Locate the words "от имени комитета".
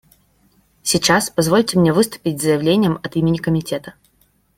3.03-3.93